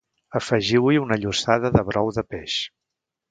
[0.37, 2.57] afegiu-hi una llossada de brou de peix